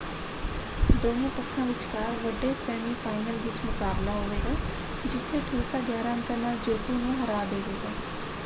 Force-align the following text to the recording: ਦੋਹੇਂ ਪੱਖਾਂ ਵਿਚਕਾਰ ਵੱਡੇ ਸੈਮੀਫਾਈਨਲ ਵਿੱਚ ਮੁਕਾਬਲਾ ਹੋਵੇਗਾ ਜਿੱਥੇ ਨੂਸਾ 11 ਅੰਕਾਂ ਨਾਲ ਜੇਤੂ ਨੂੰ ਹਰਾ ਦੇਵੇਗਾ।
ਦੋਹੇਂ 0.93 1.29
ਪੱਖਾਂ 1.31 1.65
ਵਿਚਕਾਰ 1.65 2.13
ਵੱਡੇ 2.19 2.53
ਸੈਮੀਫਾਈਨਲ 2.57 3.37
ਵਿੱਚ 3.39 3.59
ਮੁਕਾਬਲਾ 3.65 4.11
ਹੋਵੇਗਾ 4.13 4.55
ਜਿੱਥੇ 5.05 5.41
ਨੂਸਾ 5.49 5.79
11 5.89 6.13
ਅੰਕਾਂ 6.13 6.37
ਨਾਲ 6.37 6.57
ਜੇਤੂ 6.59 6.93
ਨੂੰ 6.95 7.23
ਹਰਾ 7.23 7.43
ਦੇਵੇਗਾ। 7.45 7.93